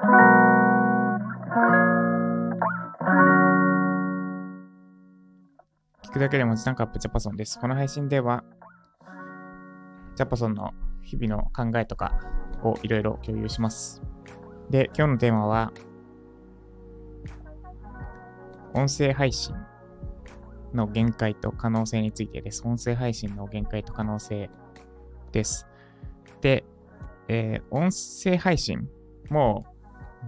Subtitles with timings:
[0.00, 0.04] 聞
[6.14, 7.60] くだけで文字タンクアップジャパソンです。
[7.60, 8.42] この配信では、
[10.16, 12.18] ジャパソンの日々の考えとか
[12.64, 14.00] をいろいろ共有します。
[14.70, 15.70] で、今日のテーマは、
[18.72, 19.54] 音声配信
[20.72, 22.66] の限界と可能性についてです。
[22.66, 24.48] 音声配信の限界と可能性
[25.30, 25.66] です。
[26.40, 26.64] で、
[27.28, 28.88] えー音声配信
[29.28, 29.66] も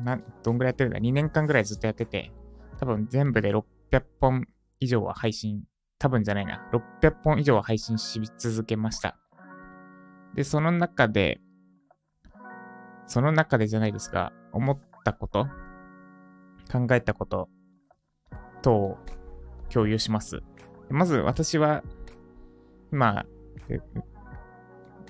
[0.04, 2.32] な、どんぐらいやってるんだ ?2 年間ぐらいずっとやってて、
[2.78, 4.46] 多分全部で600本
[4.80, 5.62] 以上は配信、
[5.98, 9.16] 多分じゃないな、600本以上は配信し続けました。
[10.34, 11.40] で、その中で、
[13.06, 15.46] その中でじゃないですが、思ったこと、
[16.70, 17.48] 考えたこと
[18.62, 18.98] 等を
[19.68, 20.42] 共有します。
[20.88, 21.82] まず私は、
[22.90, 23.24] 今、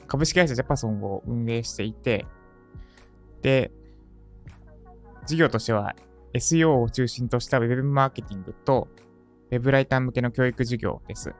[0.07, 2.27] 株式会社ジャパソンを運営していて、
[3.43, 3.73] で、
[5.27, 5.95] 事業としては
[6.35, 8.89] SEO を中心とした Web マーケティングと
[9.51, 11.35] Web ライター向けの教育事業です。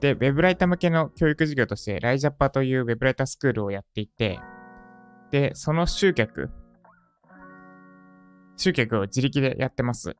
[0.00, 4.40] で、Web ライター向けの教育事業として、ライジャパという Web ライタースクールをやっていて、
[5.30, 6.50] で、その集客、
[8.56, 10.16] 集客を自力でやってます。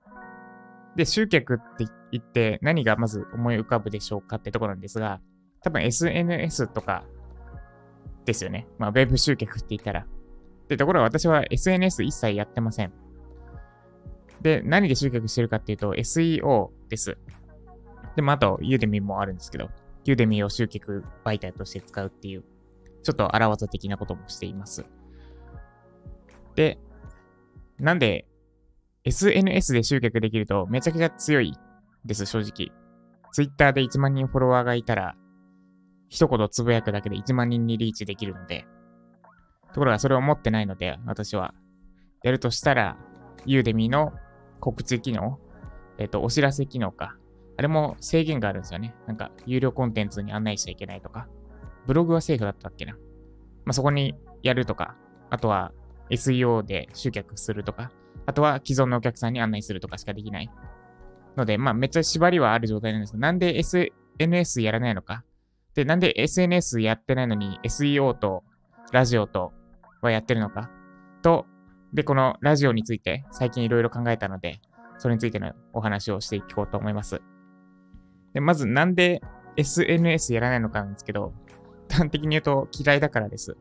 [0.96, 5.20] で、集客って言って何がまず思い浮かぶでしょうかってところなんですが、
[5.60, 7.04] 多分 SNS とか
[8.24, 8.68] ですよね。
[8.78, 10.06] まあ、Web 集客って言ったら。
[10.68, 12.92] で、ところが私は SNS 一切やってません。
[14.40, 17.16] で、何で集客してるかっていうと SEO です。
[18.16, 19.70] でもあと、ユーデミもあるんですけど、
[20.04, 22.44] ユーデミを集客媒体として使うっていう、
[23.02, 24.84] ちょっと荒技的なこともしています。
[26.54, 26.78] で、
[27.78, 28.26] なんで
[29.04, 31.52] SNS で集客できるとめちゃくちゃ強い
[32.04, 32.72] です、正直。
[33.32, 35.16] Twitter で1万人フォロワーがいたら、
[36.08, 38.66] 一言つぶやくだけで1万人にリーチできるので、
[39.74, 41.52] ところがそれを持ってないので、私は。
[42.22, 42.96] やるとしたら、
[43.44, 44.12] ユーデミの
[44.60, 45.40] 告知機能、
[45.98, 47.16] えっ、と、お知らせ機能か。
[47.56, 48.94] あれも制限があるんですよね。
[49.08, 51.26] なんか、有料コンテンツに案内しちゃいけないとか。
[51.88, 52.94] ブログはセーフだったっけな。
[52.94, 54.96] まあ、そこにやるとか。
[55.30, 55.72] あとは、
[56.10, 57.90] SEO で集客するとか。
[58.26, 60.48] あとは、既存のお客さんに案内するとかしかできない。
[61.36, 65.24] ので、まあ、めっちゃ縛りはある状態なんですけど、なんで SNS やらないのか。
[65.74, 68.44] で、なんで SNS やってないのに SEO と
[68.92, 69.52] ラジオと
[70.04, 70.70] はやってるのか？
[71.22, 71.46] と、
[71.92, 74.60] で、このラジオについて最近いろいろ考えたので、
[74.98, 77.20] それについてのお話をしていこうと思います。
[78.32, 79.20] で、まずなんで
[79.56, 81.32] SNS やらないのかなんですけど、
[81.90, 83.56] 端的に言うと嫌いだからです。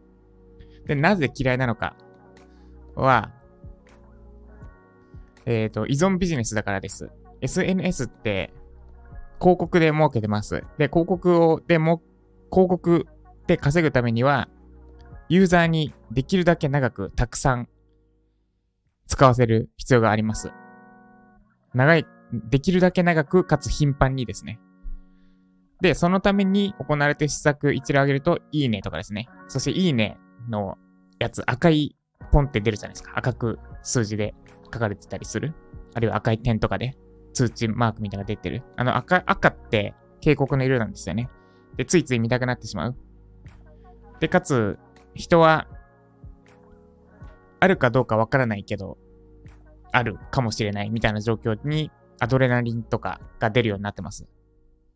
[0.85, 1.95] で、なぜ嫌いなのか
[2.95, 3.31] は、
[5.45, 7.09] えっ、と、依存ビジネスだからです。
[7.41, 8.53] SNS って
[9.39, 10.63] 広告で儲けてます。
[10.77, 12.01] で、広告を、でも、
[12.49, 13.07] 広告
[13.45, 14.47] で稼ぐためには、
[15.29, 17.69] ユーザーにできるだけ長くたくさん
[19.07, 20.51] 使わせる必要があります。
[21.73, 22.05] 長い、
[22.49, 24.59] できるだけ長くかつ頻繁にですね。
[25.81, 29.27] で、そのために行われて施策一例を挙げると、いいねとかですね。
[29.47, 30.17] そして、いいね
[30.49, 30.77] の
[31.19, 31.95] やつ、赤い
[32.31, 33.11] ポンって出るじゃないですか。
[33.15, 34.33] 赤く数字で
[34.65, 35.53] 書かれてたりする。
[35.93, 36.95] あるいは赤い点とかで
[37.33, 38.63] 通知マークみたいなのが出てる。
[38.77, 41.29] あの赤、赤って警告の色なんですよね。
[41.75, 42.95] で、ついつい見たくなってしまう。
[44.19, 44.79] で、かつ、
[45.15, 45.67] 人は、
[47.59, 48.97] あるかどうかわからないけど、
[49.91, 54.27] あるかもしれないみたいな状況にアドレナリンとかが出るようになってます。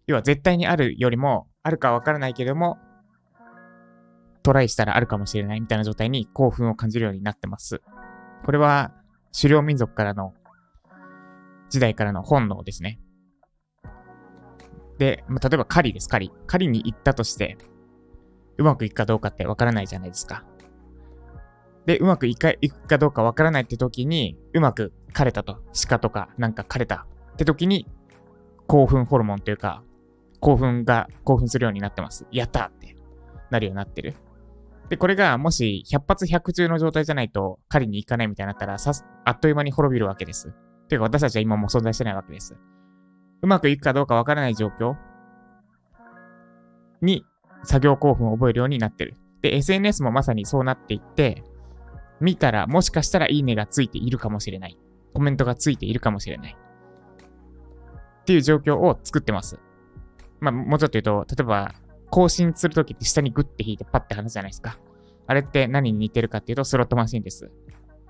[0.07, 2.77] 要は絶対にあるよりも、あるかわからないけども、
[4.43, 7.81] トライしたらあるかもしれないみたいな状態に興奮を感じるようになってます。
[8.45, 8.93] これは、
[9.39, 10.33] 狩猟民族からの、
[11.69, 12.99] 時代からの本能ですね。
[14.97, 16.33] で、まあ、例えば狩りです、狩り。
[16.47, 17.57] 狩りに行ったとして、
[18.57, 20.43] うまくいくかどうかってわからないじゃないですか。
[21.85, 25.63] で、うまくいかいくかどうかわからないって時に、うまく狩れたと。
[25.87, 27.87] 鹿とかなんか狩れたって時に、
[28.67, 29.83] 興奮ホルモンというか、
[30.39, 32.25] 興奮が興奮するようになってます。
[32.31, 32.95] やったって
[33.49, 34.15] なるようになってる。
[34.89, 40.53] で、これがもし100発100中の状態じゃないと狩りに行かないみたいになったら、さすあっという間に滅びるわけです。
[40.87, 42.55] ていうか私たちは今も存在してないわけです。
[43.41, 44.95] うまくいくかどうかわからない状況
[47.01, 47.23] に
[47.63, 49.17] 作業興奮を覚えるようになってる。
[49.41, 51.43] で、SNS もまさにそうなっていって、
[52.19, 54.77] 見たらもしかしたらいいねがついているかもしれない。
[55.13, 56.57] コメントがついているかもしれない。
[58.21, 59.59] っていう状況を作ってます。
[60.39, 61.73] まあ、もうちょっと言うと、例えば、
[62.09, 64.79] 更新するときって下にグッて引いてパッて離すじゃないですか。
[65.27, 67.51] あれって何に似てるかっていうと、スロットマシンです。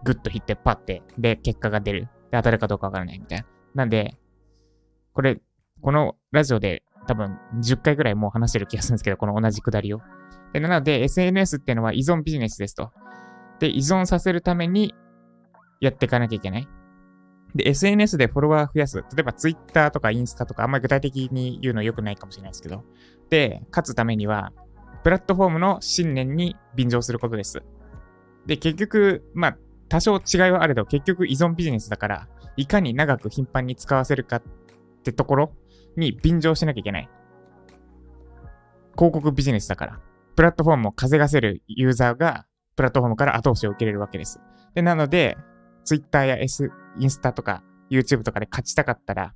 [0.03, 2.01] グッと引いてパッて、で、結果が出る。
[2.01, 3.45] で、当たるかどうかわからないみたいな。
[3.73, 4.15] なんで、
[5.13, 5.39] これ、
[5.81, 10.01] このラジオで多分10回ぐらいもう話してる気がするんですけど、この同じくだりを。
[10.53, 12.91] でなので、SNS っていうのは依存ビジネスですと。
[13.59, 14.93] で、依存させるために
[15.79, 16.67] やっていかなきゃいけない。
[17.55, 18.97] で、SNS でフォロワー増やす。
[18.97, 22.83] 例えば Twitter とかインスタとか、あんまり具体的に言うの良くないかもしれないですけど。
[23.29, 24.51] で、勝つためには、
[25.03, 27.63] プラットフォームの信念に便乗することです。
[28.45, 29.57] で、結局、まあ、
[29.89, 32.27] 多少違いはあれど、結局依存ビジネスだから、
[32.57, 34.43] いかに長く頻繁に使わせるかっ
[35.03, 35.53] てところ
[35.99, 37.09] に便乗しなきゃいけない。
[38.95, 39.99] 広告ビジネスだから。
[40.35, 42.45] プラットフォームを稼がせるユーザーが、
[42.75, 44.39] プラットフォームから後押しを受けれるわけです。
[44.75, 45.37] で、なので、
[45.83, 49.33] Twitter や S、インスタとか YouTube とかで勝ちたかったら、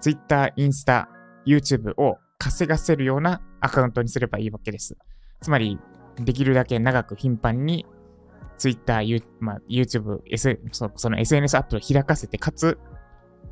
[0.00, 1.08] Twitter、インスタ、
[1.46, 4.96] YouTube を稼がせるようなアカウントにすればいいわけです。
[5.40, 5.78] つまり、
[6.16, 7.84] できるだけ長く頻繁に
[8.58, 9.02] Twitter、
[9.38, 12.78] まあ、YouTube、S、そその SNS アップを開かせて、かつ、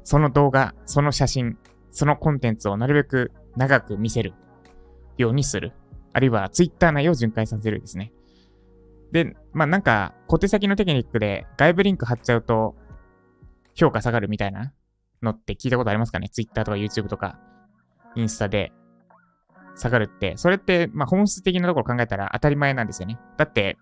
[0.02, 1.58] その動画、その写真、
[1.94, 4.34] そのコンテンツをなるべく長く見せる
[5.16, 5.72] ようにする。
[6.12, 8.12] あるいは Twitter 内を巡回させるですね。
[9.12, 12.74] で、まあなんか小手先のテクニックで外部リンク貼っちゃうと
[13.74, 14.72] 評価下がるみたいな
[15.22, 17.38] のって聞いたことありますかね ?Twitter とか YouTube とか
[18.16, 18.72] インスタで
[19.76, 23.20] 下がるって、それってまあ本質的なところ考えたら当たり前なんですよね。
[23.36, 23.78] だって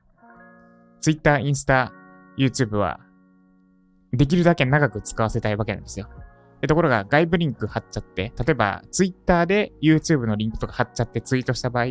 [1.00, 1.94] Twitter、インスタ、
[2.36, 3.00] YouTube は
[4.12, 6.10] できるだけ長く使わせたいわけなんですよ。
[6.68, 11.86] ところが外部リンク貼っちゃって、例えば Twitter で YouTube のリンクとか貼っちゃってツイートした場合、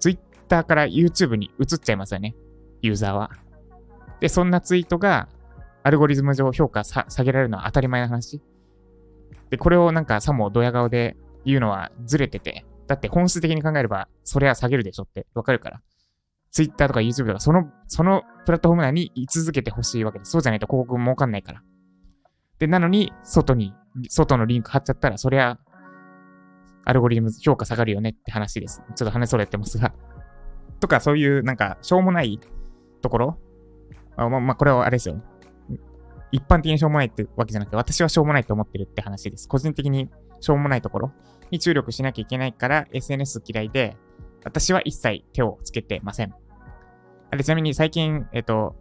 [0.00, 2.34] Twitter から YouTube に移っちゃいますよね。
[2.82, 3.30] ユーザーは。
[4.20, 5.28] で、そんなツイートが
[5.84, 8.40] アルゴリズム上評価下げられるのは当たり前の話。
[9.50, 15.80] で、これをなんかさもドヤ顔で言うのはずれてて、だって本質的に考えれば、それは下げるでしょってわかるから。
[16.50, 20.32] Twitter とか YouTube とか、その、そのプラットフォーム内に居続けてほしいわけです。
[20.32, 21.62] そうじゃないと広告儲かんないから。
[22.58, 23.74] で、なのに、外に
[24.08, 25.58] 外のリンク貼っちゃったら、そりゃ、
[26.84, 28.82] アルゴリズム評価下がるよねって話です。
[28.96, 29.94] ちょっと話それてますが。
[30.80, 32.40] とか、そういう、なんか、しょうもない
[33.00, 33.38] ところ
[34.16, 35.22] あま、まあ、これはあれですよ。
[36.32, 39.46] 一般的にしょうもないってわけじゃなくて、私はしょうもないと思ってるって話です。
[39.48, 40.10] 個人的に
[40.40, 41.12] しょうもないところ
[41.50, 43.96] に注力しなきゃいけないから、SNS 嫌いで、
[44.44, 46.34] 私は一切手をつけてません。
[47.30, 48.74] あれ、ちなみに最近、えっと、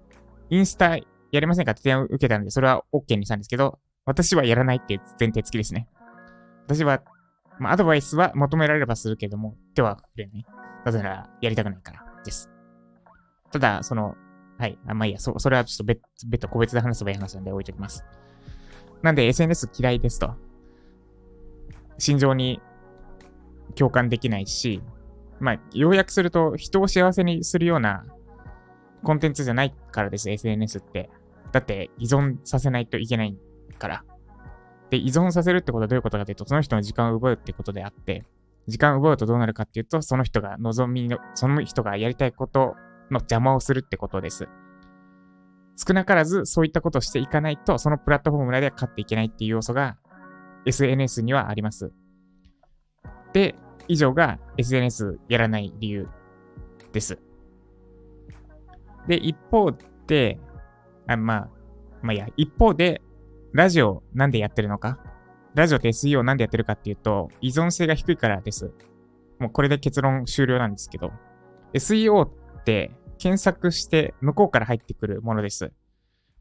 [0.50, 1.04] インスタや
[1.40, 1.72] りませんか？
[1.72, 5.88] って提案を受けたんで、それは OK にしたんですけど、私はやらないっていう前提付きですね。
[6.66, 7.02] 私は、
[7.60, 10.46] まあ、アドバイスは求められればするけども、手は触れない。
[10.86, 12.50] なぜなら、やりたくないからです。
[13.52, 14.16] ただ、その、
[14.58, 14.78] はい。
[14.88, 18.06] あまあいいや、そ、それはちょっと別、別途個別で話せばいい話なんで置いときます。
[19.02, 20.36] なんで SNS 嫌いですと。
[21.98, 22.62] 心情に
[23.76, 24.82] 共感できないし、
[25.40, 28.06] まあ、要約すると人を幸せにするような
[29.04, 31.10] コンテンツじゃないからです、SNS って。
[31.52, 33.36] だって依存させないといけない
[33.82, 34.06] から。
[34.92, 38.24] で、依存させるってことはどういうことかというと、その人の時間を奪うってことであって、
[38.68, 42.76] 時間を奪うとどうなるかっていうと、その人が望みの、その人がやりたいこと
[43.10, 44.48] の邪魔をするってことです。
[45.76, 49.98] 少なからずそういったことをしていかないと、そのプラットフォーム内では勝っていけないっていう要素が
[50.66, 51.92] SNS にはあります。
[53.34, 53.56] で、
[53.88, 56.08] 以上が SNS やらない理由
[56.92, 57.18] です。
[59.08, 59.72] で、一方
[60.06, 60.40] で、
[61.08, 61.50] あまあ、
[62.02, 63.02] まあいや、一方で、
[63.54, 64.98] ラジオなんでやってるのか？
[65.56, 68.72] ラジオって SEO なんでやってるかっていうと、依存性が低いからです。
[69.40, 71.12] もうこれで結論終了なんですけど、
[71.74, 75.74] SEO って検索して向こうから入ってくるものです。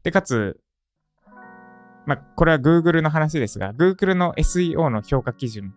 [0.03, 0.59] で、かつ、
[2.05, 5.73] まあ、これは Google の話ですが、Google の SEO の評価基準、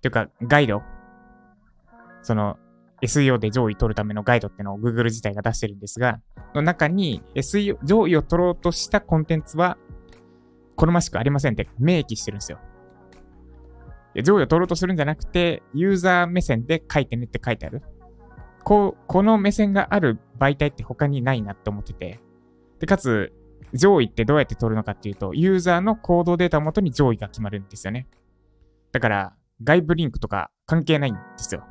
[0.00, 0.82] というか、ガイド、
[2.22, 2.56] その、
[3.02, 6.20] SEO で上位取るためのガイドってのを Google 自体が出してるんですが、
[6.54, 9.76] の中に SEO、上位を取ろうとしたコンテンツは
[10.76, 12.58] 好ましくありませんって明記してるんですよ。
[14.22, 17.82] 上位を取ろうとするんじゃなくて、ユーザー目線で書いてねって書いてある。
[18.62, 22.20] こう、この目線がある媒体って他にないなって思ってて。
[22.78, 23.32] で、かつ、
[23.72, 28.06] 上位ってどうやって取るのかっていうと、ユーザーの行動データをもとに上位が決まるんですよね。
[28.92, 31.64] だから、外部リンクとか関係ないんですよ。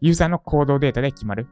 [0.00, 1.48] ユーザーの行動データで決まる。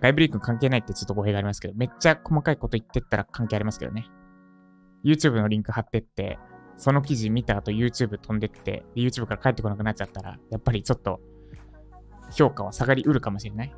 [0.00, 4.06] 外部リンク関係ないってちょっと語弊がありますけど、めっちゃ細かいこと言ってったら関係ありますけどね。
[5.04, 6.38] YouTube のリンク貼ってって、
[6.76, 11.20] その記事見た後 YouTube 飛んでって、YouTube から帰ってこなくなっちゃったら、やっぱりちょっと
[12.30, 13.74] 評価は下がりうるかもしれない。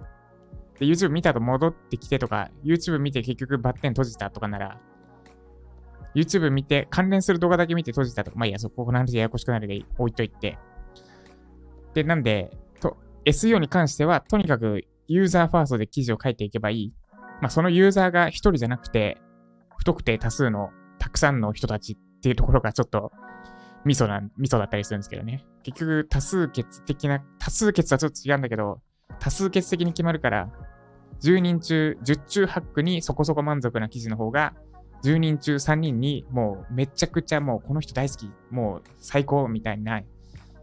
[0.79, 4.81] で、YouTube 見た後戻ってきてとか、YouTube 見て結局バッテン閉じたとかなら、
[6.15, 10.59] YouTube 見て関連する動画だけ見て閉じたとか、まあいいや、そここの話ややこしくなるで置いといて。
[11.95, 16.95] で、なんで、と、SEO に関しては、とにかくユーザーファーストで記事を書いていけばいい。
[17.41, 19.19] まあ、そのユーザーが一人じゃなくて、
[19.77, 23.13] 不特定多数のたくさんの人たちっていうところがちょっと
[23.85, 25.45] ミソな、ミソだったりするんですけどね。
[25.63, 28.81] 結局多数決的な、多数決はちょっと違うんだけど、
[29.19, 30.51] 多数決的に決まるから、
[31.23, 34.55] 10人中、10中8区にそこそこ満足な記事の方が、
[35.05, 40.03] 10人中3人にもうめちゃくちゃもうこの人大好き、もう最高みたいな、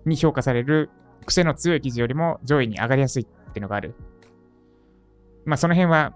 [0.05, 0.89] に評価される
[1.25, 3.95] 癖の強い記事よりも上位に上がりやすいっていうのがある。
[5.45, 6.13] まあその辺は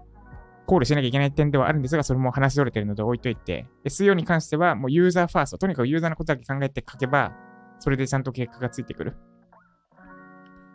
[0.66, 7.32] 考慮しなきゃいけない点ではあるんですが、それも話し取れてるので置いといて、SEO に関してはもうユーザーファースト、とにかくユーザーのことだけ考えて書けば、
[7.80, 9.16] それでちゃんと結果がついてくる。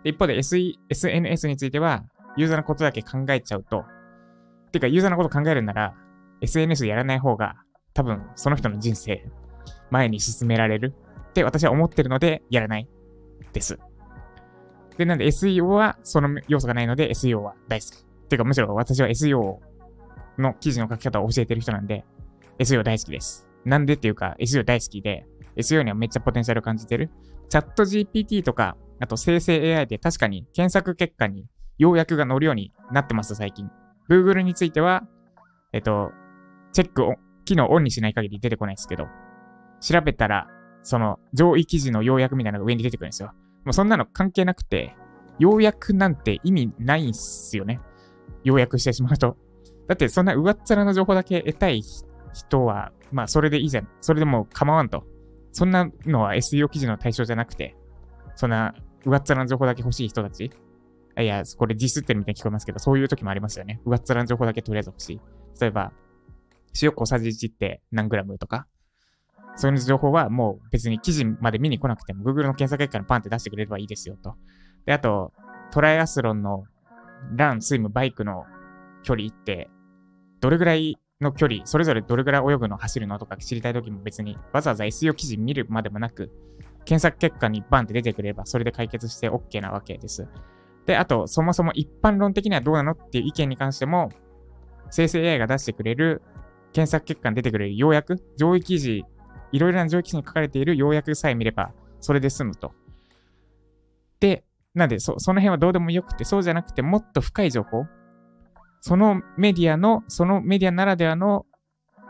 [0.04, 2.04] で一方で SE SNS については、
[2.36, 3.86] ユーザーのことだけ考えちゃうと、
[4.72, 5.94] てかユーザーのこと考えるなら、
[6.42, 7.56] SNS やらない方が、
[7.94, 9.26] 多分その人の人生、
[9.92, 10.94] 前に進められる
[11.30, 12.90] って私は思ってるので、やらない
[13.54, 13.80] です。
[14.98, 18.06] で、なんで SEO はその要素がないので SEO は大好き。
[18.28, 19.58] てかむしろ私は SEO
[20.38, 22.06] の記事の書き方を教えてる人なんで、
[22.60, 23.48] SEO 大好きです。
[23.66, 27.10] なんでっていうか SEO 大好きで、SEO にはめっちゃポテンシャル感じてる。
[27.50, 31.46] チャット GPT とか、あと生成 AI で確かに検索結果に
[31.78, 33.70] 要約が載るようになってます、最近。
[34.10, 35.04] Google については、
[35.74, 36.12] えっと、
[36.74, 39.08] チェックを、機能オンにしない限り出てこないですけど、
[39.82, 40.48] 調べたら、
[40.84, 43.34] その上位記事の要約みたいなのが上に出てくるんですよ。
[43.66, 44.96] もうそんなの関係なくて、
[45.40, 47.82] 要約なんて意味ないんすよね。
[48.46, 49.36] 要約してしまうと。
[49.88, 51.82] だってそんな上っ面の情報だけ得たい
[52.34, 53.90] 人は、まあそれでいいじゃん。
[54.00, 55.04] それでも構わんと。
[55.52, 57.76] そんなのは SEO 記事の対象じゃなくて、
[58.36, 58.74] そんな
[59.06, 60.52] 上っ面の情報だけ欲しい人たち
[61.18, 63.80] いや、これディスってるみたいに聞こえますけど、そういう時もありますよね。
[63.86, 65.22] 上っ面の情報だけとりあえず欲しい。
[65.60, 65.94] 例えば、
[66.82, 68.68] 塩小さじ1って何グラムとか、
[69.56, 74.36] そういう情報はもう別に記事まで見に来なくても Google の検索結果にパンって出してくれればいいですよと。
[74.86, 75.32] で、あと、
[75.72, 76.66] トライアスロンの
[77.34, 78.46] ラン、スイム、バイクの
[79.04, 79.70] 距離って、
[80.42, 86.32] どれぐらいの距離、それぞれどれぐらい泳ぐの、走るのとか知りたい時も別にわざわざ SEO 記事見るまでもなく、
[86.86, 90.28] 検索結果にバンって出てくればそれで解決して OK なわけです。
[90.86, 94.12] で、あと、そもそも一般論的にはどうなのっていう意見に関しても、
[94.92, 96.22] 生成 AI が出してくれる
[96.74, 99.04] 検索結果に出てくれる要約、上位記事、
[99.52, 102.72] いろいろな上位記事に書かれている要約さえ見れば、それで済むと。
[104.20, 104.44] で、
[104.76, 107.86] なんでそ、その辺はどうでもよくて、そうじゃなくて、もっと深い情報、
[108.82, 111.46] そのメディアの、そのメディアならではの、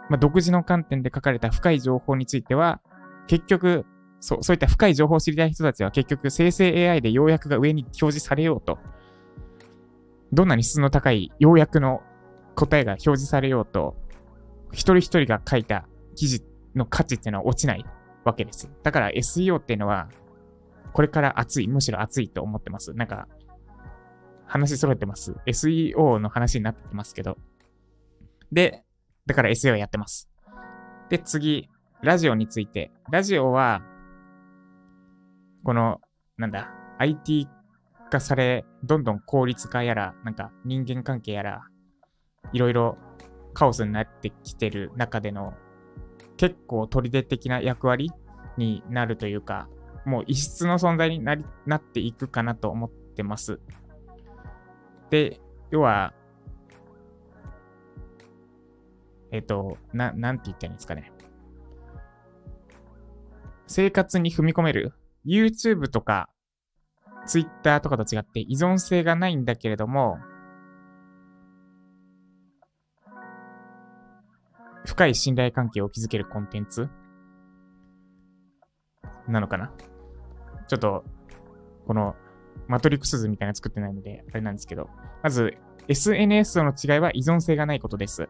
[0.10, 2.82] まあ、独自の観点で書かれた深い情報については、
[3.28, 3.86] 結局、
[4.20, 8.80] そう、そういった深い情報を知りたい人たちは結局生成 AI で要約が上に表示されようと、
[10.34, 12.02] どんなに質の高い要約の
[12.56, 13.96] 答えが表示されようと、
[14.72, 16.44] 一人一人が書いた記事
[16.76, 17.86] の価値っていうのは落ちない
[18.24, 18.70] わけです。
[18.84, 20.10] だから SEO っていうのは、
[20.96, 22.94] これから熱い、むしろ熱いと思ってます。
[22.94, 23.28] なんか、
[24.46, 25.36] 話揃ってます。
[25.46, 27.38] SEO の話になってますけど。
[28.50, 28.86] で、
[29.26, 30.30] だから SEO やってます。
[31.10, 31.70] で、次、
[32.02, 32.92] ラジオについて。
[33.12, 33.82] ラジオは、
[35.66, 36.00] この、
[36.38, 37.50] なんだ、IT
[38.10, 41.62] 化され、どんどん効率化やら、なんか人間関係やら、
[42.54, 42.98] いろいろ
[43.54, 45.56] カオスになってきてる中での、
[46.38, 48.14] 結構砦的な役割
[48.56, 49.68] になるというか、
[50.06, 53.60] もう異質の存在になりなっていくかなと思ってます。
[55.10, 55.40] で、
[55.72, 56.14] 要は、
[59.32, 61.12] えっ、と、な、なんて言ったらいいんですかね。
[63.68, 64.94] 生活に踏み込める
[65.26, 66.30] ？YouTube とか
[67.26, 70.20] Twitter とかと違って依存性がないんだけれども、
[74.86, 76.90] 深い信頼関係を築けるコンテンツ
[79.28, 79.72] なのかな
[80.68, 81.04] ちょっと、
[81.88, 82.16] この
[82.68, 84.90] マトリックス図みたいなの作ってないので、あれなんですけど、
[85.24, 85.58] まず
[85.88, 88.30] SNS との違いは依存性がないことです。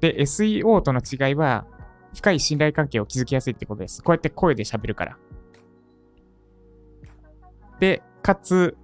[0.00, 1.66] で、SEO との違いは
[2.14, 4.02] 深い信頼関係を築きやすいってことです。
[4.02, 5.18] こうやって声で喋るから。
[7.78, 8.76] で、かつ、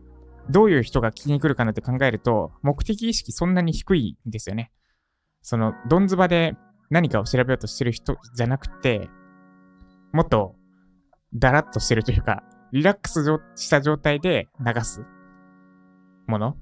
[0.49, 4.73] どういう人が聞きに来るかなって考えると、目的意識そんなに低いんですよね。
[5.43, 6.57] その、どんずばで
[6.89, 9.11] 何かを調べようとしてる人じゃなくて、
[10.13, 10.57] もっと、
[11.35, 12.43] だらっとしてるというか、
[12.73, 13.25] リラックス
[13.57, 15.05] した状態で流す
[16.27, 16.57] もの。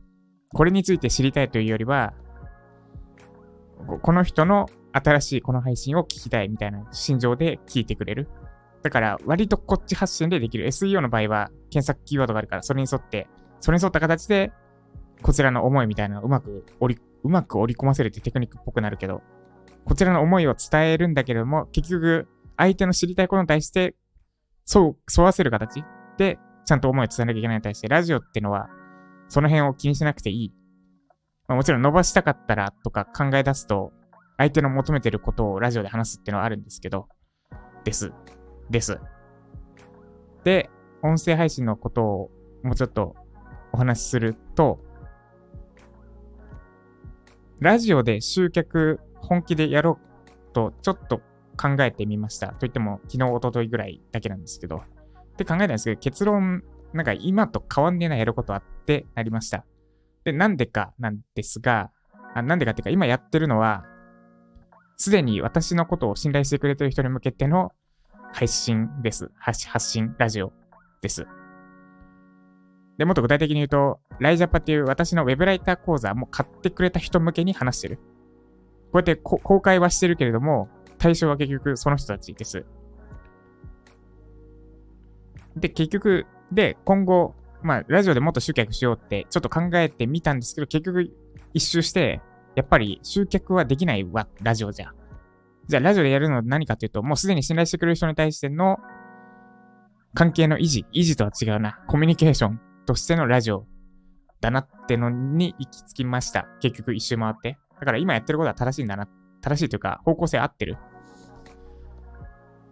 [0.53, 2.15] これについて知りたいというよりは、
[4.03, 8.29] この人の新しいこの配信を聞きたいみたいな心情で聞いてくれる。
[8.83, 10.67] だから、割とこっち発信でできる。
[10.67, 13.27] SEO の場合は、検索キーワードがあるから、それに沿って、
[13.61, 14.53] それに沿った形で、
[15.23, 19.23] こちらの思いみたいなのをうまく織り、うまく織り込ませるってテクニックっぽくなるけど、
[19.85, 23.97] こちらの思いを伝えるんだけれども、結局、相手の知りたいことに対して、
[24.65, 25.85] そう、沿わせる形？
[26.17, 28.69] で、ちゃんと思いを伝えなきゃいけないに対して、ラジオってのは、
[29.29, 30.53] その辺を気にしなくていい。
[31.49, 33.93] まあ、もちろん伸ばしたかったらとか考え出すと、
[34.39, 37.09] 相手の求めてることをラジオで話すっていうのはあるんですけど、
[37.85, 38.13] です。
[38.71, 38.99] です。
[40.45, 40.71] で、
[41.03, 42.31] 音声配信のことを
[42.63, 43.15] もうちょっと
[43.73, 44.81] お話しすると、
[47.61, 49.99] ラジオで集客本気でやろ
[50.51, 51.21] うとちょっと
[51.57, 52.49] 考えてみました。
[52.49, 54.83] といっても昨日、一昨日ぐらいだけなんですけど。
[55.35, 59.65] って考えたんですけど、結論、なんか今と変わんねえなやることあってなりました。
[60.25, 61.91] で、なんでかなんですが、
[62.35, 63.85] あなんでかっていうか、今やってるのは、
[64.97, 67.73] すでに私のことを信頼してくれてる人に向けての
[68.33, 69.31] 配信です。
[69.39, 70.53] 発信、ラジオ
[71.03, 71.27] です。
[72.97, 77.97] で、もっと具体的に言うと、ライジャパっていう私のウェブライター講座も買ってくれた人向けに話してる。
[77.97, 78.03] こ
[78.95, 80.69] うやって公開はしてるけれども、
[81.05, 82.65] 対象は結局その人たちです。
[85.55, 91.15] で、結局、で、今後、まあ、ラジオでもっと集客しようってちょっと考えてみたんですけど、結局
[91.53, 92.23] 一周して、
[92.57, 94.95] やっぱり集客はできないわ、ラジオじゃ。
[95.69, 98.79] じゃあ、ラジオでやるのは何かというと、もうすでに信頼してくれる人に対しての
[100.15, 103.67] 関係の維持、維持とは違うな、コミュニケーションとしてのラジオ
[104.41, 106.47] だなってのに行き着きました。
[106.63, 107.59] 結局一周回って。
[107.79, 109.07] だから今やってることは正しいんだな。
[109.43, 110.79] 正しいというか、方向性合ってる。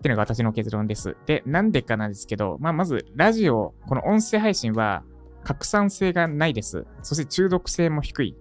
[0.02, 1.16] っていうのが私の結論です。
[1.26, 5.04] で、なんでかなんですけど、まあ、まず、ラジオ、この音声配信は、
[5.44, 6.86] 拡散性がないです。
[7.02, 8.36] そして中毒性も低い。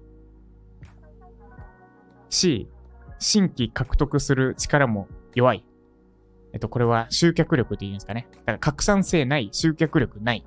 [2.29, 2.67] し、
[3.19, 5.63] 新規獲得する力も弱い。
[6.53, 8.27] えっと、これは集客力って言うんですかね。
[8.31, 10.45] だから拡散性ない、集客力ない。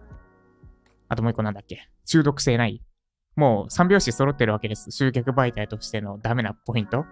[1.09, 2.83] あともう一個なんだっけ中毒性ない。
[3.37, 4.91] もう三拍子揃ってるわけです。
[4.91, 7.05] 集客媒体としてのダメなポイント。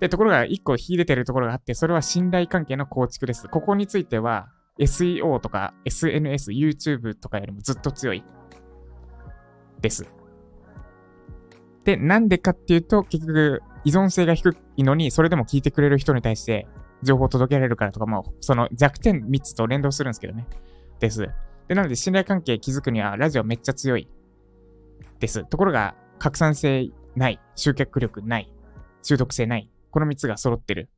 [0.00, 3.48] で、ところが一個秀でてるところがあって、それは信頼関係の構築です。
[3.48, 8.24] ここについては SEO とか SNS、YouTube とかよりもずっと強い
[9.80, 10.08] です。
[11.84, 16.66] で、なんでかっていうと、結局依存性が低いのに、それでも聞いてくれる人に対して
[17.02, 20.46] 情報を届けられるからとか、もその弱点3つと連動するんですけどね。
[20.98, 21.28] です。
[21.68, 24.08] で、なので信頼関係築くにはラジオめっちゃ強い
[25.18, 25.44] です。
[25.44, 28.52] ところが、拡散性ない、集客力ない、
[29.02, 30.90] 中毒性ないこの3つが揃ってる。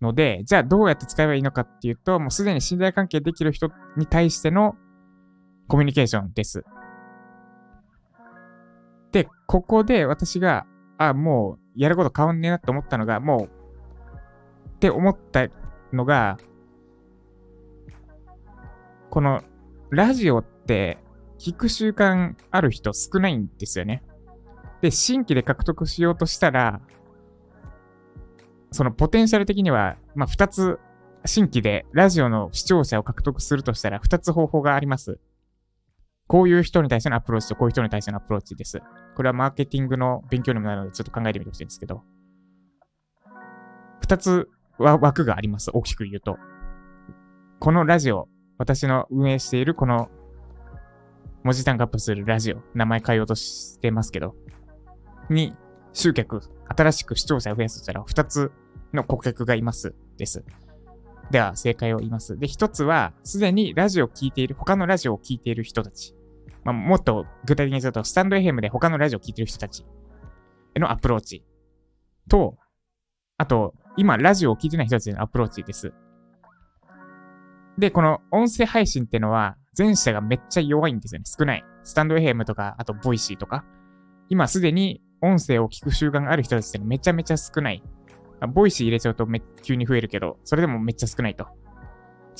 [0.00, 4.76] ので、じゃあどうやって使えばいいのかっていうと、もうすでに信頼関係できる人に対しての
[5.66, 6.64] コミュニケーションです。
[9.12, 10.66] で、ここで私が、
[10.98, 13.50] あ、もうやること変わんねえなって思ったのが、もう、
[14.76, 15.48] って思った
[15.92, 16.38] のが、
[19.10, 19.42] この
[19.90, 20.98] ラジオって
[21.38, 24.02] 聞く習慣ある人少ないんですよね。
[24.80, 26.80] で、新規で獲得しようとしたら、
[28.70, 30.78] そのポテンシャル的には、まあ、二つ、
[31.24, 35.18] 新規でラジオの視聴者を獲得するとしたら、二つ方法があります。
[36.26, 38.80] こういう人に対してのアプローチとこういう人に対してのアプローチです。
[39.16, 42.02] これはマーケティングの勉強にもなるので、ちょっと考えてみてほしいんですけど。
[44.00, 45.70] 二つは枠があります。
[45.72, 46.38] 大きく言うと。
[47.60, 48.28] このラジオ、
[48.58, 50.08] 私の運営しているこの
[51.44, 54.34] 文字単価アップするラジオ、名前変えようとしてますけど、
[55.30, 55.56] に
[55.92, 56.42] 集客、
[56.76, 58.52] 新しく視聴者を増やすとしたら2つ
[58.92, 59.94] の顧客がいます。
[60.16, 60.44] です。
[61.30, 62.38] では、正解を言います。
[62.38, 66.14] で、1つは、すでにラジオを聴いている、他のラジオを聴いている人たち。
[66.64, 69.84] まあ、もっと具体的に言うと、スタンド FM で他のラジオを聴いている人たち
[70.74, 71.44] へのアプローチ。
[72.28, 72.56] と、
[73.36, 75.92] あと、今、ラジオを聴いてない人たちへのアプローチです。
[77.78, 81.24] で、この音声配信ってのは、前者がめっちゃ弱いんですよね。
[81.26, 81.64] 少ない。
[81.84, 83.64] スタンド FM とか、あと、ボイシーとか。
[84.28, 87.82] 今すでに音声を聞く習慣がある人たちってめちゃめちゃ少ない。
[88.52, 91.46] Voicy 入れちゃうとめ急に増えるけど、それでもめっちゃ少ないと。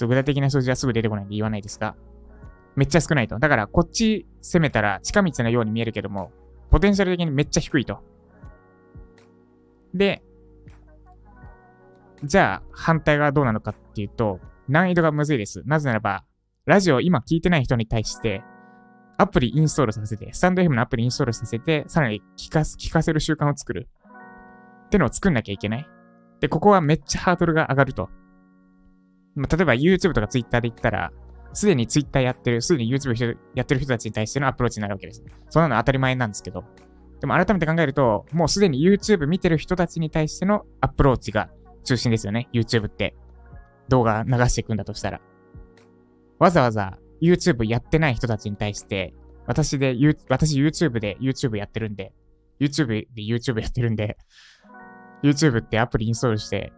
[0.00, 1.96] 具体的な数字はすぐ出てこないんで言わないですが、
[2.76, 3.38] めっちゃ少ないと。
[3.40, 6.30] だからこっち攻めたら近道のように見えるけども、
[6.70, 7.98] ポテンシャル的にめっちゃ低いと。
[9.92, 10.22] で、
[12.22, 14.38] じゃあ反対がどうなのかっていうと、
[14.68, 15.62] 難易度がむずいです。
[15.66, 16.24] なぜならば、
[16.66, 18.42] ラジオ今聞いてない人に対して、
[19.18, 23.88] アプリインストールさせて、スタンド FM のアプリインストールさせて、さらに聞かす聞かせる習慣を作る。
[24.86, 25.88] ってのを作んなきゃいけない。
[26.40, 28.08] で、ここはめっちゃハードルが上がると。
[29.34, 31.10] まあ、例えば YouTube とか Twitter で言ったら、
[31.52, 35.24] すでに Twitter やってる、すでに YouTube やってる人たちに対してのアプローチになるわけです。
[35.50, 36.64] そんなの当たり前なんですけど。
[37.20, 41.50] でも改めて考えると、もうすでに YouTube 見てる人たちに対してのアプローチが
[41.82, 42.48] 中心ですよね。
[42.52, 43.16] YouTube って。
[43.88, 45.20] 動画流していくんだとしたら。
[46.38, 49.14] わざわざ YouTube やってない人たちに対して、
[49.46, 49.96] 私で、
[50.28, 52.12] 私 YouTube で YouTube やってるんで、
[52.60, 54.16] YouTube で YouTube やってるんで、
[55.22, 56.72] YouTube ってアプリインストールして、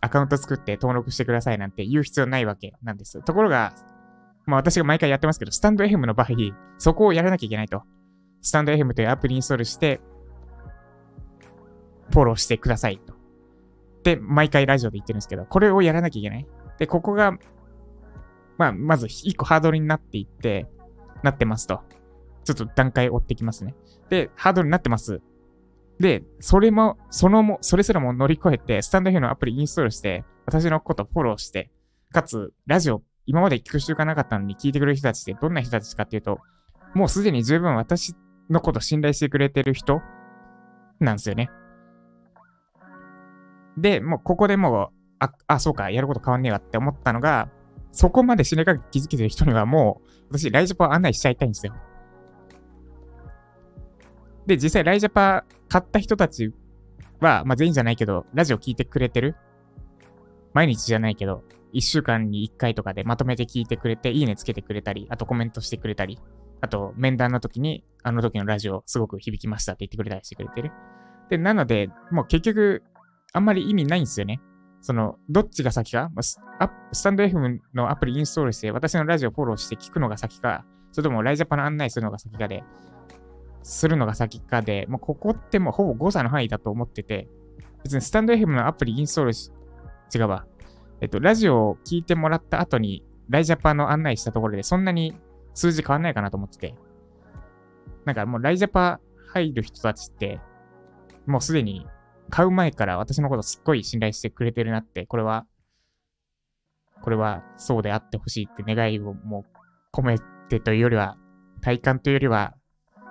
[0.00, 3.22] アカウント作って登録してくださいなんて言う必要ないわけなんです。
[3.22, 3.72] ところが、
[4.46, 6.28] まあ私が毎回やってますけど、スタンド FM の場合、
[6.78, 7.82] そこをやらなきゃいけないと。
[8.40, 10.00] スタンド FM というアプリインストールして、
[12.10, 13.14] フォローしてくださいと。
[14.02, 16.46] で、毎回ラジオで言ってるんですけど、これをやらなきゃいけない。
[16.78, 17.38] で、ここが
[18.58, 20.66] まあ、まず一個ハードルになっていって、
[21.22, 21.80] なってますと。
[22.44, 23.74] ちょっと段階追ってきますね。
[24.08, 25.20] で、ハードルになってます。
[25.98, 31.70] で、それも、そのも、それすらも乗り越えて、スタンド F のアプリインストールして、私のことフォローして、
[32.12, 36.40] かつ、ラジオ、今まで聞く習慣なかったのに聞いてくれる人たちってどんな人たちかっていうと、
[36.94, 38.16] もうすでに十分私
[38.50, 40.02] のこと信頼してくれてる人
[40.98, 41.50] なんですよね。
[43.76, 44.88] で、もうここでもう、
[45.20, 47.48] あ、あ、そうか、やること変わんねえわって思ったのが、
[47.92, 51.74] そこまで信頼関係築けてる人にはもう、私、ライジャパを案内しちゃいたいんですよ。
[54.46, 56.52] で、実際、ライジャパ買った人たち
[57.20, 59.36] は、まあ全員じゃないけど、ラジオ聞いてくれてる
[60.54, 66.18] 毎日じゃないけど、1週間に1回とかでまとめて聞いてくれて、いいねつけてくれたり、あとコメントしてくれたり、
[66.60, 70.72] あと面談の時に、あの時のラジオすごく響きましたって言ってくれたりしてくれてる。
[71.30, 72.82] で、なので、もう結局、
[73.32, 74.40] あんまり意味ないんですよね。
[74.82, 82.64] その、どっちが先か、スタンド FM のアプリインストールして、私のラジオフォローして聞くのが先か、それともライジャパの案内するのが先かで、
[83.62, 87.28] するのが先かで、もうここってもうほぼ誤差の範囲だと思ってて、
[87.84, 89.52] 別にスタンド FM のアプリインストールし、
[90.12, 90.46] 違うわ。
[91.00, 95.16] えっと、ラジオを聞いてもらった後に、ライジャパの案内したところで、そんなに
[95.54, 96.74] 数字変わんないかなと思ってて。
[98.04, 100.40] なんかもうライジャパ入る人たちって、
[101.26, 101.86] もうすでに
[102.32, 105.44] 買う前から私のことすっごい信頼してくれてるなって、これは、
[107.02, 109.44] これはそうであってほしいって願いをも
[109.94, 110.18] う込め
[110.48, 111.18] てというよりは、
[111.60, 112.54] 体感というよりは、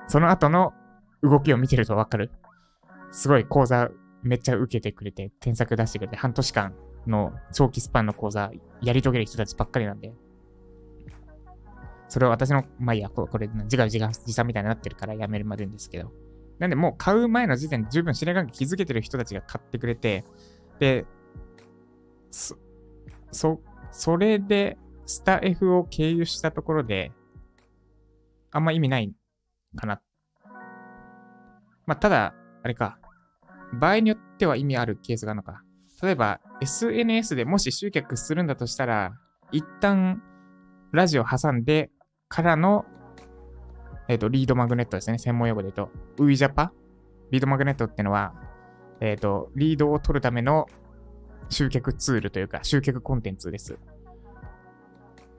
[0.07, 0.73] その後の
[1.21, 2.31] 動きを見てるとわかる。
[3.11, 3.91] すごい講座
[4.23, 6.73] めっちゃ受けてくれて、添削出してくれて、半年間
[7.05, 8.49] の長期スパンの講座
[8.81, 10.15] やり遂げる人たちばっかりなんで。
[12.07, 16.11] それは私の、まあいいや、これ、自画自賛みたいになってるからやめるまでんですけど。
[16.61, 20.23] なんでもう買う前の時点で十分信頼関係築けてる人たちが買ってくれて、
[20.79, 21.07] で、
[22.29, 22.55] そ、
[23.31, 27.11] そ、それで、スタ F を経由したところで、
[28.51, 29.11] あんま意味ない
[29.75, 30.01] かな。
[31.87, 32.99] まあ、ただ、あれか。
[33.73, 35.63] 場合によっては意味あるケースがあるのか。
[36.03, 39.13] 例えば、SNS でもし集客するんだとしたら、
[39.51, 40.21] 一旦、
[40.91, 41.89] ラジオ挟んで
[42.27, 42.85] からの
[44.11, 45.17] えっ、ー、と、リードマグネットですね。
[45.17, 45.89] 専門用語で言うと、
[46.21, 46.73] ウイジャパ？
[47.31, 48.33] リードマグネットってのは、
[48.99, 50.67] えっ、ー、と、リードを取るための
[51.47, 53.79] 集客ツールというか、集客コンテンツです。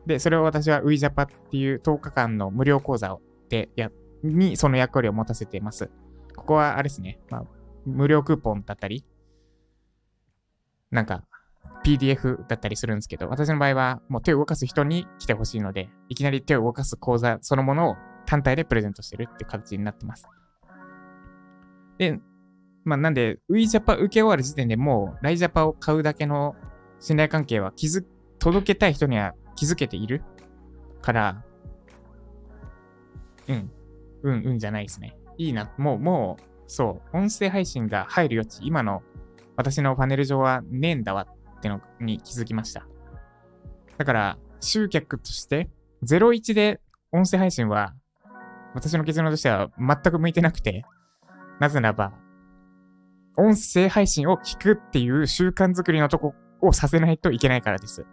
[0.06, 3.18] で、それを私はウイジャパっていう10日間の無料講座
[3.50, 3.90] でや、
[4.22, 5.90] にその役割を持たせています。
[6.34, 7.18] ここはあれですね。
[7.28, 7.44] まあ、
[7.84, 9.04] 無料クーポンだったり、
[10.90, 11.24] なんか、
[11.84, 20.26] PDF だったりするんですけど、私の場合はもう手を動かす人に来てほしいので、いきなり手を動かす講座そのものを単体でプレゼントしてるって形になってます。
[21.98, 22.20] で、
[22.84, 26.56] まあなんで、ウィジャパ受け終わる時点でもう、ライジャパを買うだけの
[27.00, 28.04] 信頼関係は気づ、
[28.38, 30.22] 届けたい人には気づけている
[31.00, 31.44] から、
[33.48, 33.70] うん、
[34.22, 35.16] うん、うんじゃないですね。
[35.38, 39.02] いいな、もう、もう、そう、音声配信が入る余地、今の
[39.56, 41.26] 私のパネル上はねえんだわ
[41.58, 42.86] ってのに気づきました。
[43.98, 45.68] だから、集客として、
[46.04, 46.80] 01で
[47.12, 47.94] 音声配信は
[48.74, 50.84] 私の結論としては全く向いてなくて、
[51.60, 52.12] なぜならば、
[53.36, 58.04] 音声配信を聞くっていう習慣づくりのとこをさせないといけないからです。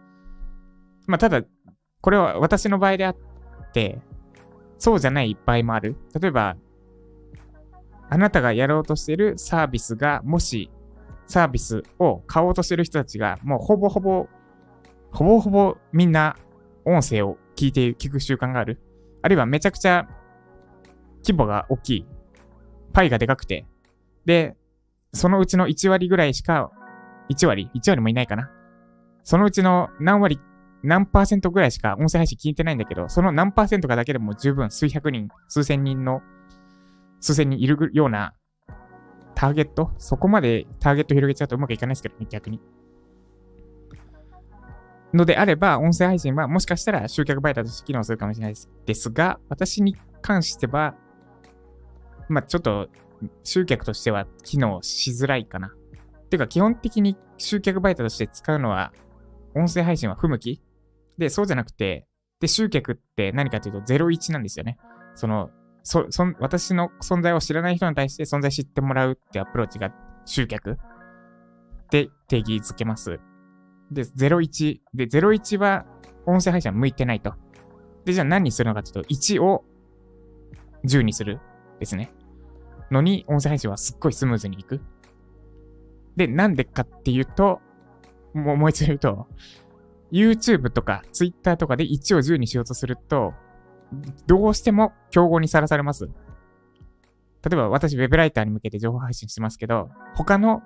[1.07, 1.41] まあ、ただ、
[2.01, 3.15] これは私の場合であっ
[3.73, 3.99] て、
[4.77, 5.95] そうじゃない場合もある。
[6.19, 6.55] 例えば、
[8.09, 10.71] あなたがやろうとしているサービスが、もし、
[11.27, 14.27] サービスを買おうとしている人たちが、もうほぼほぼ、
[15.11, 16.35] ほぼほぼみんな
[16.85, 18.79] 音声を聞いて、聞く習慣がある。
[19.21, 20.07] あるいはめちゃくちゃ
[21.23, 22.07] 規模が大きい。
[22.93, 23.65] パイがでかくて。
[24.25, 24.55] で、
[25.13, 26.71] そのうちの1割ぐらいしか、
[27.29, 28.49] 1割 ?1 割もいないかな。
[29.23, 30.39] そのうちの何割、
[30.81, 36.21] 何パーセントぐらいしか音声配信聞いてないんだけど、その何パーセントかだけでも十分数百人、数千人の、
[37.19, 38.33] 数千人いるような
[39.35, 39.91] ターゲット？
[39.97, 42.61] そこまでターゲット広げちゃうとうまくいかないですけどね、逆に。
[45.13, 50.95] のであれば、音声配信はもしかしたら集客バイターとして機能するかもしれないですですが、私に関しては、
[52.29, 52.87] まあ、ちょっと
[53.43, 55.73] 集客としては機能しづらいかな。
[56.29, 58.93] ていうか、基本的に集客媒体として使うのは、
[59.55, 60.61] 音声配信は不向き
[61.17, 62.05] で、そうじゃなくて、
[62.39, 64.77] で、集客って何かというと01なんですよね。
[65.15, 65.49] その、
[65.83, 69.93] そ、そ私の存在を知らない人に対して存在知ってもらうってアプローチが
[70.25, 70.77] 集客
[71.89, 73.19] で定義づけます。
[73.91, 74.79] で、01。
[74.93, 75.85] で、01は
[76.25, 77.33] 音声配信は向いてないと。
[78.05, 79.65] で、じゃあ何にするのかというと、1を
[80.85, 81.39] 10にする
[81.79, 82.13] ですね。
[82.91, 84.81] のに、音声配信はすっごいスムーズにいく。
[86.15, 87.61] で、なんでかっていうと、
[88.33, 89.27] もうもう一度言うと、
[90.11, 93.33] YouTube とか Twitter とかで1を10にしようとすると、
[94.27, 96.05] どうしても競合にさらされます。
[96.05, 96.11] 例
[97.53, 100.61] えば私、ウェブライターに向けて情報配信してますけど、他の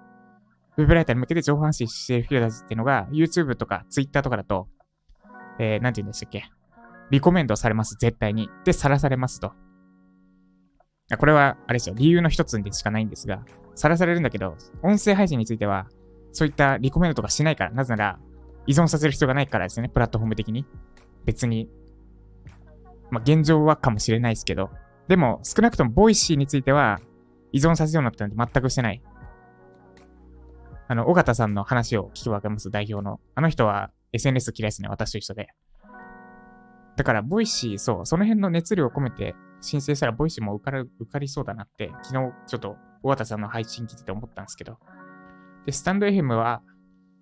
[0.77, 4.67] ウェブライターに向けて情報発信している人たちっていうのが、YouTube とか Twitter とかだと、
[5.59, 6.45] えー、なんて言うんでしたっけ？
[7.11, 8.49] リコメンドされます、絶対に。
[8.65, 9.53] で、さらされますと。
[11.17, 13.43] これは、あれですよ、理由の一つでしかないんですが、
[13.75, 15.87] さらされるんだけど、音声配信については、
[16.31, 18.19] そういったリコメンドとかしないから、なぜなら、
[18.65, 20.65] 依存させる必要がないからですね、プラットフォーム的に。
[21.25, 21.69] 別に。
[23.11, 24.69] まあ、現状はかもしれないですけど、
[25.07, 26.99] でも、少なくとも Voicy については、
[27.51, 29.01] 依存させるようになったんで全くしてない。
[30.87, 33.19] あの、緒方さんの話を聞けばわかります、代表の。
[33.35, 35.49] あの人は SNS 嫌いですね、私と一緒で。
[36.95, 44.77] だから、 Voicy、そう、その辺の熱量を込めて申請したら、 Voicy も受かる、受かりそうだなって、昨日ちょっと、緒方さんの配信聞いてて思ったんですけど。
[45.65, 46.61] で、 stand.fm は、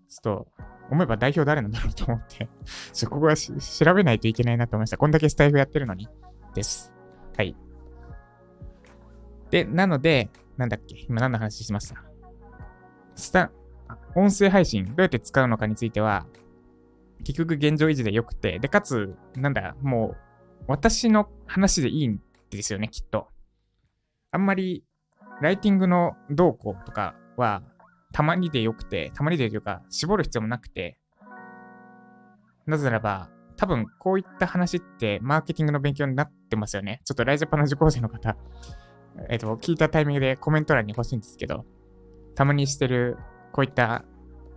[0.10, 0.48] ちょっと、
[0.92, 2.50] 思えば代表誰なんだろうと思って
[2.92, 3.54] ちょ、 ここは調
[3.94, 4.98] べないといけないなと思いました。
[4.98, 6.10] こんだけスタエフやってるのに。
[6.54, 6.92] です。
[7.38, 7.56] はい。
[9.52, 12.04] で、なので、なんだっけ今何の話しました？
[13.16, 13.52] スタ、
[14.16, 16.26] 音声配信どうやって使うのかについては、
[17.24, 20.18] 結局現状維持で良くて、で、かつ、なんだ、もう、
[20.68, 23.28] 私の話でいいんですよね、きっと。
[24.32, 24.84] あんまり、
[25.42, 27.64] ライティングの動向とかは、
[28.14, 30.98] たまにで良くて、たまにでというか、絞る必要もなくて、
[32.66, 37.02] なぜならば、多分こういった話ってマーケティングの勉強になってますよね。
[37.06, 38.36] ちょっとライジャパの受講生の方、
[39.30, 41.66] えっ、と、聞いたタイミングでコメント欄に欲しいんですけど、
[42.36, 43.18] たまにしてる
[43.52, 44.04] こういった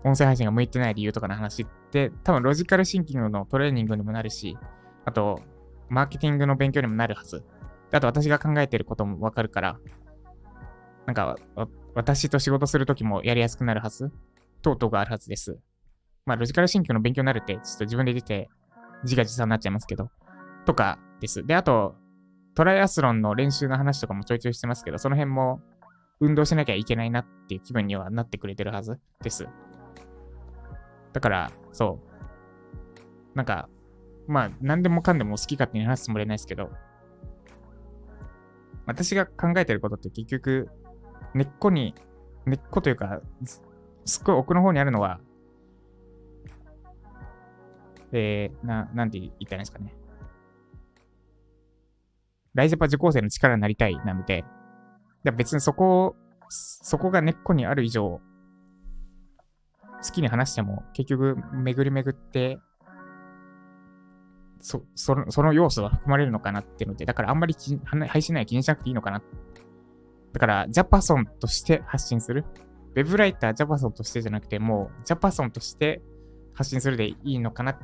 [0.05, 4.59] 音声配信が向いてない理由とかの話って、多分ロジカルシンキングのトレーニングにもなるし、
[5.05, 5.41] あと、
[5.89, 7.45] マーケティングの勉強にもなるはず。
[7.93, 9.79] あと私が考えてることもわかるから、
[11.07, 11.37] なんか、
[11.95, 14.11] 私と仕事するときもやりやすくなるはず
[14.63, 15.61] 等々があるはずです。
[16.27, 18.49] まあ、ロジカルシンキングの勉強になるって、ちょっと自分で出て、
[19.05, 20.11] 自画自賛になっちゃいますけど、
[20.65, 21.47] とかです。
[21.47, 21.95] で、あと、
[22.57, 25.61] トライアスロンの練習の話とかもちょいちょいしてますけど、その辺も
[26.21, 29.47] 運動しなきゃいけないなっていう気分にはなってくれてるはずです。
[31.15, 32.01] だから、そ
[33.33, 33.37] う。
[33.37, 33.69] なんか、
[34.27, 36.71] まあ、何でもかんでも好き勝手に話すつもりはないですけど、
[38.85, 40.69] 私が考えてることって結局、
[41.33, 41.95] 根っこに、
[42.45, 43.21] 根っこというか、
[44.05, 45.21] すっごい奥の方にあるのは、
[48.13, 49.95] えー、な、なんて言ったらいいんですかね。
[52.55, 54.45] ライゼパ受講生の力になりたいなので、
[55.37, 56.17] 別にそこ、
[56.49, 58.21] そこが根っこにある以上、
[60.03, 62.59] 好きに話しても結局巡り巡って、
[64.61, 67.55] そ、その、その要素は含まれるのかなっていうので、だからあんまり
[68.07, 69.23] 配信内容気にしなくていいのかな。
[70.33, 72.45] だから、ジャパソンとして発信する。
[72.97, 76.01] ウェブライター、ジャパソンとしてじゃなくて、もう、ジャパソンとして
[76.55, 77.79] 発信するでいいのかな。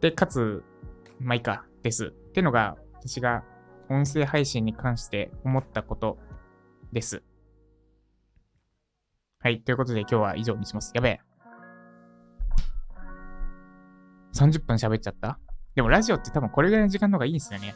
[0.00, 0.62] で、かつ、
[1.18, 2.06] まあいいか、です。
[2.06, 3.44] ってのが、私が
[3.90, 6.18] 音声配信に関して思ったこと
[6.92, 7.22] です。
[9.44, 9.60] はい。
[9.60, 10.90] ということで今日は以上にします。
[10.94, 11.20] やべえ。
[14.34, 15.38] 30分喋っちゃった？
[15.74, 17.74] でもラジオって多分これぐらいの時間の方がいいんですよね。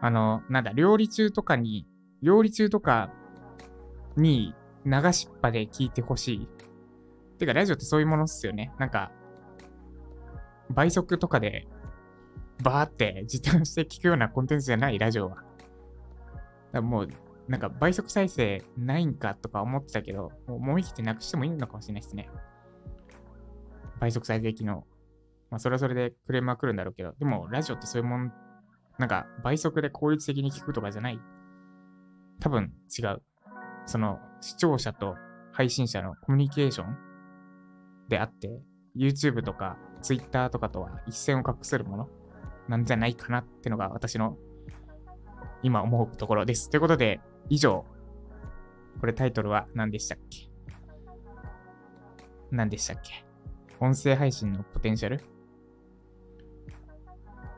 [0.00, 1.88] あの、なんだ、料理中とかに、
[2.22, 3.10] 料理中とか
[4.16, 4.54] に
[4.86, 6.48] 流しっぱで聞いてほしい。
[7.38, 8.72] てか、ラジオってそういうものっすよね。
[8.78, 9.10] なんか、
[10.70, 11.66] 倍速とかで
[12.62, 15.38] バーって時短して聞くようなコンテンツじゃない、ラジオは。
[16.70, 17.08] だもう、
[17.48, 22.28] なんか倍速再生ないんかとか思ってたけど、もう思い切ってなくしてもいいのかもしれないですね。
[24.00, 24.86] 倍速再生機能。
[25.50, 28.32] まあ、それはそれでクレームは来るんだろうけど、でも、ラジオってそういうもん、
[28.98, 31.18] なんか倍速で効率的に聞くとかじゃない。
[32.40, 33.22] 多分違う。
[33.86, 35.16] その、視聴者と
[35.52, 36.96] 配信者のコミュニケーション
[38.08, 38.60] であって、
[38.94, 42.08] YouTube とか Twitter とかとは一線を画するもの
[42.68, 44.36] なんじゃないかなってのが私の
[45.62, 46.70] 今思うところです。
[46.70, 47.84] ということで、以上。
[49.00, 50.48] これタイトルは何でしたっけ？
[52.50, 53.24] 何でしたっけ？
[53.80, 55.20] 音声配信のポテンシャル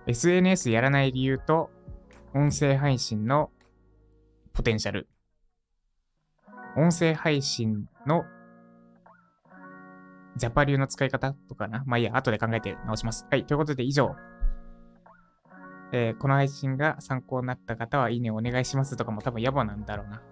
[0.07, 1.70] ?SNS やらない理由と
[2.35, 3.50] 音声配信の
[4.53, 5.09] ポテンシャル。
[6.76, 8.24] 音声配信の
[10.37, 11.83] ジャパ流の使い方とかな。
[11.87, 13.26] まあいいや、後で考えて直します。
[13.31, 13.44] はい。
[13.46, 14.14] ということで以上。
[15.92, 20.22] えー、この配信が参考になった方はいいねお願いしますとかも多分野暮なんだろうな。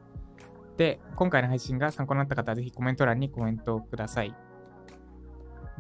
[0.77, 4.35] で、今回の配信が参考になった方はぜひコメント欄にコメントをください。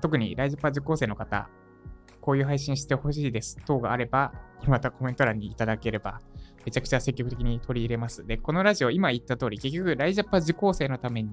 [0.00, 1.48] 特にライジパ受講生の方、
[2.20, 4.32] こういう配信してほしいです等があれば、
[4.66, 6.20] またコメント欄にいただければ、
[6.64, 8.26] めちゃくちゃ積極的に取り入れます。
[8.26, 11.30] で、このラジオ、今言った通り、結局、ライジャパ受講生のために、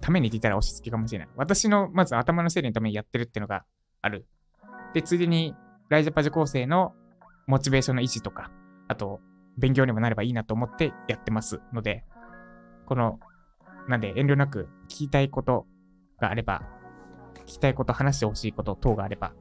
[0.00, 1.28] ためにって言ったら押し付けかもしれない。
[1.36, 3.64] 私の、まず頭の整理のためにやってるっていうのが
[4.02, 4.26] ある。
[4.92, 5.54] で、ついでに、
[5.88, 6.94] ライジャパ受講生の
[7.46, 8.50] モチベーションの維持とか、
[8.88, 9.20] あと、
[9.56, 12.04] 勉強にもなればいいなと思ってやってますので、
[12.86, 13.18] この、
[13.88, 15.66] なんで遠慮なく聞きたいこと
[16.20, 16.62] があれば、
[17.34, 19.32] 聞きたいこと、話してほしいこと等があれば、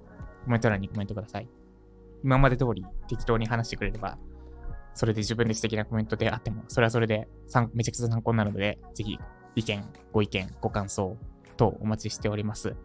[0.46, 1.50] コメント欄にコメントください。
[2.24, 4.18] 今まで通り適当に話してくれれば、
[4.94, 7.28] それで自分で素敵なコメントであっても、それはそれで
[7.74, 9.20] めちゃくちゃ参考になるので、ぜひ
[9.56, 11.18] 意見、ご意見、ご感想
[11.58, 12.76] 等お待ちしております。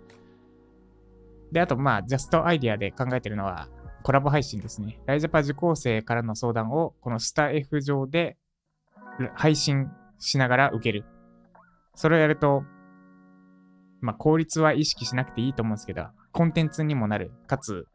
[1.52, 3.68] で、あと、まあ、ジャストアイディアで考えてるのは、
[4.02, 5.00] コラボ配信ですね。
[5.06, 8.36] ライジャパ受講生からの相談を、このスタ F 上で
[9.34, 11.04] 配信しながら受ける。
[11.94, 12.64] それをやると、
[14.00, 17.32] まあ、効率は意識しなくていいと思うんですけど、コンテンツにもなる。
[17.46, 17.86] かつ、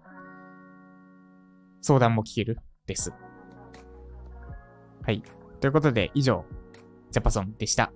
[1.81, 2.59] 相談も聞ける。
[2.85, 3.11] です。
[5.03, 5.23] はい。
[5.59, 6.45] ということで、以上、
[7.11, 7.91] ジャパソンでした。